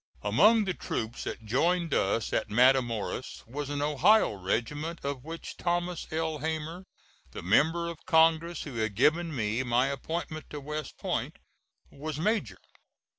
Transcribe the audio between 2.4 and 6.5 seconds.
Matamoras was an Ohio regiment, of which Thomas L.